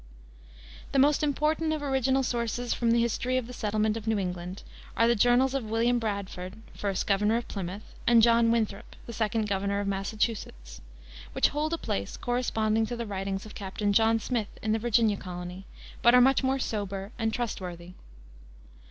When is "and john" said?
8.07-8.49